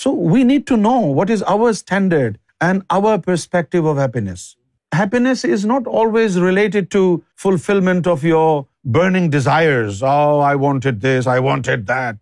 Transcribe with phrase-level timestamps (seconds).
[0.00, 4.42] So we need to know what is our standard and our perspective of happiness.
[4.98, 7.00] Happiness is not always related to
[7.42, 8.54] fulfillment of your
[8.84, 9.98] burning desires.
[10.02, 12.16] Oh, I wanted this, I wanted that.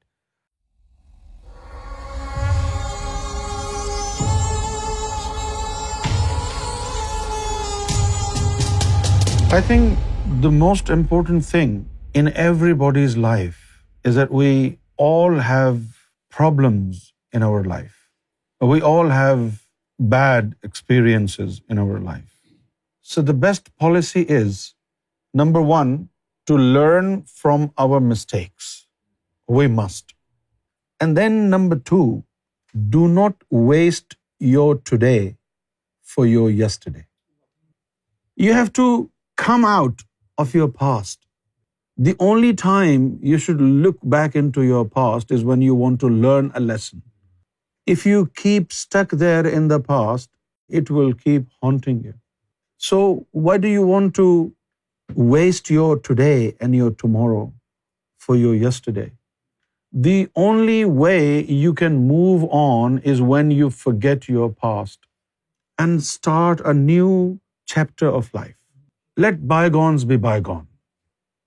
[9.59, 15.81] I think the most important thing in everybody's life is that we all have
[16.41, 17.09] problems
[17.39, 17.97] in our life.
[18.73, 19.43] We all have
[20.15, 22.29] bad experiences in our life.
[23.11, 24.59] So the best policy is,
[25.43, 25.93] number one,
[26.47, 27.13] to learn
[27.45, 28.73] from our mistakes.
[29.61, 30.13] We must.
[31.01, 32.05] And then number two,
[32.97, 33.37] do not
[33.69, 34.17] waste
[34.49, 35.37] your today
[36.03, 37.07] for your yesterday.
[38.37, 38.87] You have to
[39.37, 40.05] come out
[40.39, 41.19] of your past.
[41.97, 46.15] The only time you should look back into your past is when you want to
[46.27, 46.99] learn a lesson.
[47.87, 50.31] If you keep stuck there in the past,
[50.69, 52.15] it will keep haunting you.
[52.77, 54.53] So why do you want to
[55.15, 57.53] waste your today and your tomorrow
[58.19, 59.13] for your yesterday?
[59.93, 65.01] The only way you can move on is when you forget your past
[65.79, 68.57] and start a new chapter of life.
[69.17, 70.69] Let bygones be bygone.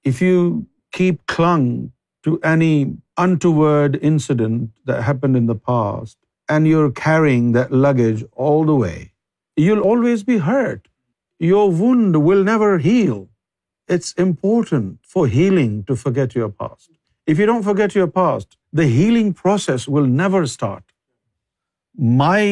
[0.04, 6.12] If you keep clung to any untoward incident that happened in the past,
[6.54, 8.98] and you're carrying that luggage all the way,
[9.66, 10.82] you'll always be hurt.
[11.50, 13.20] Your wound will never heal.
[13.94, 16.90] It's important for healing to forget your past.
[17.32, 20.84] If you don't forget your past, the healing process will never start.
[22.26, 22.44] My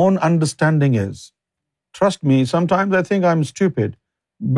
[0.00, 1.22] own understanding is,
[2.00, 3.96] trust me, sometimes I think I'm stupid,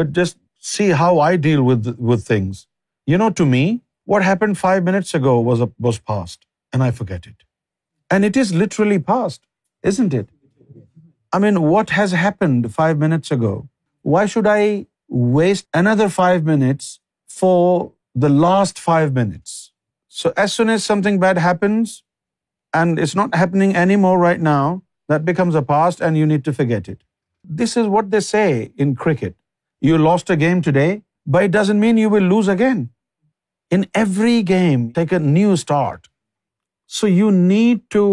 [0.01, 0.41] but just
[0.75, 2.67] see how I deal with things.
[3.13, 3.65] You know, to me,
[4.13, 7.39] what happened 5 minutes ago was past, and I forget it.
[8.13, 9.43] And it is literally past,
[9.91, 10.29] isn't it?
[11.37, 13.53] I mean, what has happened 5 minutes ago?
[14.13, 14.63] Why should I
[15.41, 16.91] waste another 5 minutes
[17.41, 17.57] for
[18.25, 19.55] the last 5 minutes?
[20.21, 21.95] So as soon as something bad happens,
[22.81, 24.65] and it's not happening anymore right now,
[25.13, 26.99] that becomes a past and you need to forget it.
[27.63, 28.49] This is what they say
[28.85, 29.35] in cricket.
[29.87, 30.91] You lost a game today,
[31.37, 32.87] but it doesn't mean you will lose again.
[33.75, 36.01] In every game, take a new start.
[36.97, 38.05] So you need to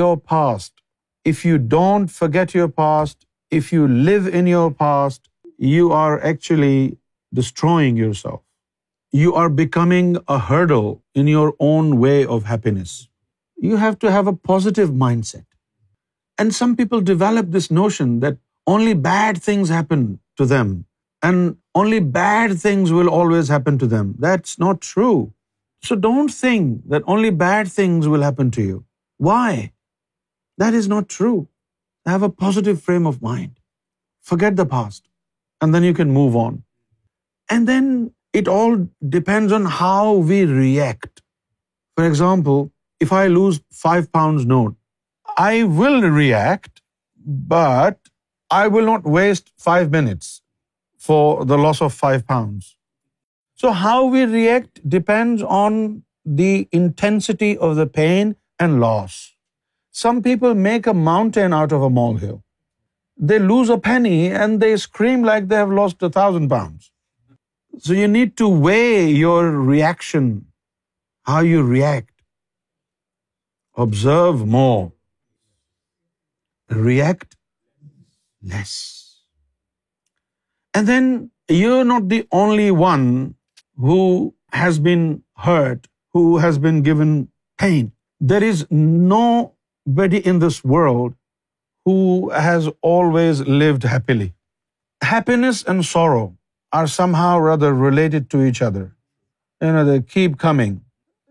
[0.00, 0.74] your past.
[1.32, 3.24] If you don't forget your past,
[3.60, 5.22] if you live in your past,
[5.76, 6.78] you are actually
[7.42, 8.36] destroying yourself
[9.16, 13.08] you are becoming a hurdle in your own way of happiness.
[13.56, 15.46] You have to have a positive mindset.
[16.36, 20.84] And some people develop this notion that only bad things happen to them
[21.22, 24.14] and only bad things will always happen to them.
[24.18, 25.32] That's not true.
[25.82, 28.84] So don't think that only bad things will happen to you.
[29.16, 29.72] Why?
[30.58, 31.48] That is not true.
[32.06, 33.60] Have a positive frame of mind.
[34.20, 35.08] Forget the past
[35.60, 36.62] and then you can move on.
[37.48, 37.98] And then
[38.32, 38.74] it all
[39.16, 41.22] depends on how we react.
[41.96, 42.70] For example,
[43.00, 44.74] if I lose £5 note,
[45.36, 46.82] I will react,
[47.54, 48.10] but
[48.50, 50.42] I will not waste 5 minutes
[50.96, 52.74] for the loss of £5.
[53.54, 59.14] So how we react depends on the intensity of the pain and loss.
[59.90, 62.42] Some people make a mountain out of a molehill.
[63.16, 66.86] They lose a penny and they scream like they have lost £1,000.
[67.86, 70.28] So you need to weigh your reaction,
[71.30, 72.14] how you react.
[73.84, 74.92] Observe more.
[76.86, 77.36] React
[78.54, 78.74] less.
[80.78, 81.12] And then
[81.58, 83.04] you're not the only one
[83.88, 84.00] who
[84.62, 85.04] has been
[85.44, 85.86] hurt,
[86.18, 87.12] who has been given
[87.64, 87.92] pain.
[88.32, 88.64] There is
[89.12, 91.14] nobody in this world
[91.90, 91.98] who
[92.46, 94.28] has always lived happily.
[95.12, 96.26] Happiness and sorrow
[96.72, 98.84] are somehow or other related to each other.
[99.60, 100.80] They keep coming.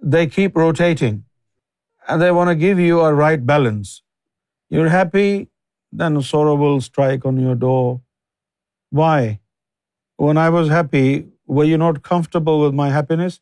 [0.02, 1.24] They keep rotating.
[2.08, 4.02] And they want to give you a right balance.
[4.70, 5.50] You're happy,
[5.92, 8.02] then sorrow will strike on your door.
[8.90, 9.40] Why?
[10.16, 11.10] When I was happy,
[11.46, 13.40] were you not comfortable with my happiness?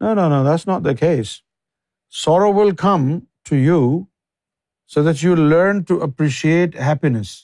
[0.00, 1.40] No, that's not the case.
[2.08, 3.06] Sorrow will come
[3.44, 4.08] to you
[4.86, 7.42] so that you learn to appreciate happiness.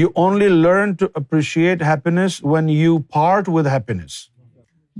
[0.00, 4.18] You only learn to appreciate happiness when you part with happiness.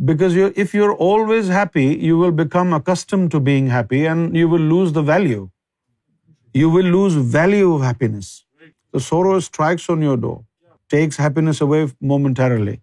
[0.09, 4.67] Because if you're always happy, you will become accustomed to being happy and you will
[4.73, 5.43] lose the value.
[6.61, 8.33] You will lose value of happiness.
[8.95, 10.41] The sorrow strikes on your door,
[10.97, 11.81] takes happiness away
[12.13, 12.77] momentarily.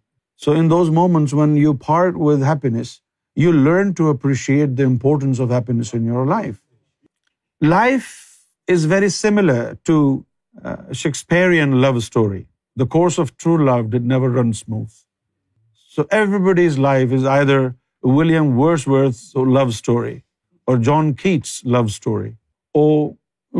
[0.45, 2.95] So in those moments when you part with happiness,
[3.43, 6.57] you learn to appreciate the importance of happiness in your life.
[7.73, 8.09] Life
[8.71, 9.59] is very similar
[9.91, 9.99] to
[10.95, 12.43] Shakespearean love story
[12.79, 14.91] the course of true love did never run smooth
[15.95, 16.01] so
[16.49, 17.67] everybody's life is either
[18.17, 18.57] William
[18.87, 20.17] Wordsworth love story
[20.67, 22.29] or John Keats love story
[22.81, 23.09] or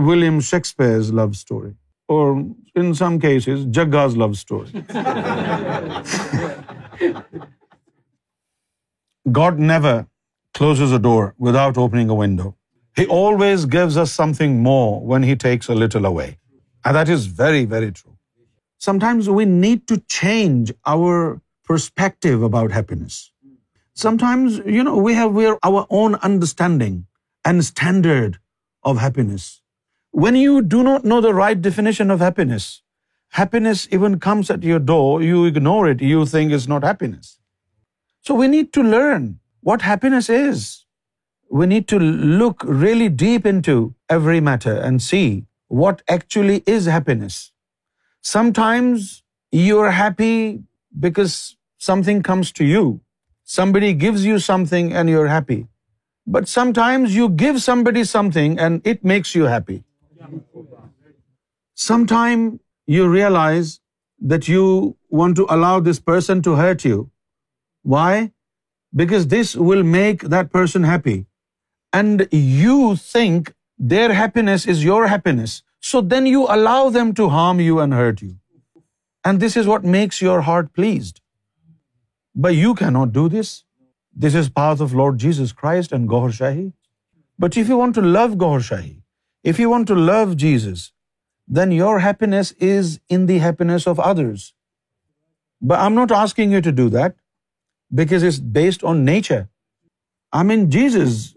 [0.08, 1.72] William Shakespeare love story
[2.14, 2.34] or
[2.80, 4.80] in some cases جگاز love story
[9.36, 10.02] God never
[10.82, 12.50] closes a door without opening a window
[13.00, 16.28] he always gives us something more when he takes a little away
[16.86, 18.14] And that is very, very true.
[18.88, 21.14] Sometimes we need to change our
[21.72, 23.18] perspective about happiness.
[24.04, 24.62] Sometimes,
[25.08, 25.38] we have
[25.70, 26.94] our own understanding
[27.50, 28.38] and standard
[28.92, 29.48] of happiness.
[30.26, 32.70] When you do not know the right definition of happiness,
[33.42, 37.36] happiness even comes at your door, you ignore it, you think it's not happiness.
[38.26, 39.28] So we need to learn
[39.72, 40.64] what happiness is.
[41.60, 42.00] We need to
[42.44, 43.78] look really deep into
[44.08, 45.30] every matter and see
[45.70, 47.52] what actually is happiness.
[48.22, 49.24] Sometimes
[49.66, 50.64] you're happy
[51.00, 53.02] because something comes to you.
[53.44, 55.68] Somebody gives you something and you're happy.
[56.28, 59.84] But sometimes you give somebody something and it makes you happy.
[61.76, 63.80] Sometimes you realize
[64.32, 64.64] that you
[65.10, 67.10] want to allow this person to hurt you.
[67.84, 68.32] Why?
[68.94, 71.26] Because this will make that person happy.
[71.94, 73.48] And you think
[73.80, 75.64] their happiness is your happiness.
[75.80, 78.36] So then you allow them to harm you and hurt you.
[79.24, 81.22] And this is what makes your heart pleased.
[82.36, 83.64] But you cannot do this.
[84.24, 86.74] This is path of Lord Jesus Christ and Gaur Shahi.
[87.38, 88.96] But if you want to love Gaur Shahi,
[89.44, 90.92] if you want to love Jesus,
[91.48, 94.54] then your happiness is in the happiness of others.
[95.62, 97.16] But I'm not asking you to do that
[98.04, 99.44] because it's based on nature.
[100.34, 101.28] I mean, Jesus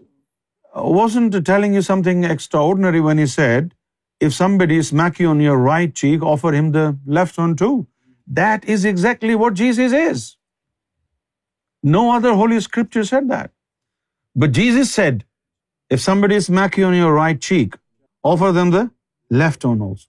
[0.75, 3.73] wasn't telling you something extraordinary when he said,
[4.19, 7.87] if somebody smacks you on your right cheek, offer him the left one too.
[8.25, 10.37] That is exactly what Jesus is.
[11.83, 13.51] No other Holy Scripture said that.
[14.35, 15.25] But Jesus said,
[15.89, 17.75] if somebody smacks you on your right cheek,
[18.23, 18.89] offer them the
[19.29, 20.07] left one also.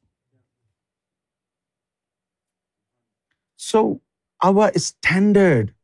[3.57, 4.01] So
[4.43, 5.75] our standard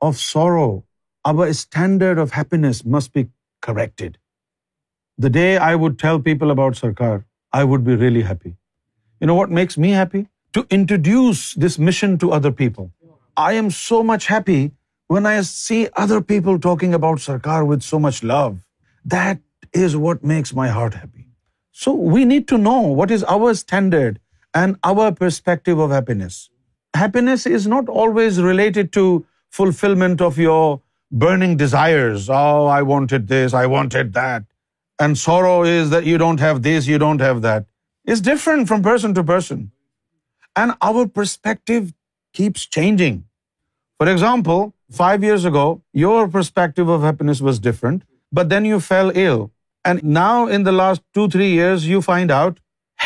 [0.00, 0.84] of sorrow,
[1.24, 3.30] our standard of happiness must be
[3.62, 4.16] corrected.
[5.24, 7.14] The day I would tell people about Sarkar,
[7.60, 8.52] I would be really happy.
[9.20, 10.20] You know what makes me happy?
[10.56, 12.90] To introduce this mission to other people.
[13.36, 14.60] I am so much happy
[15.08, 18.54] when I see other people talking about Sarkar with so much love.
[19.14, 21.26] That is what makes my heart happy.
[21.72, 24.20] So we need to know what is our standard
[24.54, 26.36] and our perspective of happiness.
[27.02, 29.04] Happiness is not always related to
[29.50, 32.30] fulfillment of your burning desires.
[32.30, 34.44] Oh, I wanted this, I wanted that
[35.04, 37.66] and sorrow is that you don't have this, you don't have that.
[38.04, 39.70] It's different from person to person.
[40.56, 41.92] And our perspective
[42.38, 43.22] keeps changing.
[43.98, 44.64] For example,
[44.98, 45.64] 5 years ago,
[46.04, 48.04] your perspective of happiness was different,
[48.40, 49.42] but then you fell ill.
[49.84, 52.58] And now in the last 2-3 years, you find out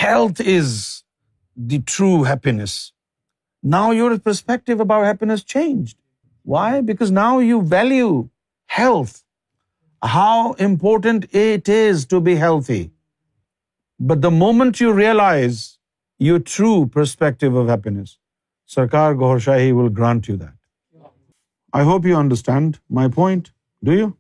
[0.02, 1.04] health is
[1.73, 2.76] the true happiness.
[3.75, 5.99] Now your perspective about happiness changed.
[6.52, 6.68] Why?
[6.92, 8.14] Because now you value
[8.82, 9.21] health
[10.14, 12.87] how important it is to be healthy
[14.09, 15.61] but the moment you realise
[16.25, 18.09] your true perspective of happiness
[18.75, 21.04] سرکار گور شاہی will grant you that
[21.73, 23.49] I hope you understand my point
[23.87, 24.11] do you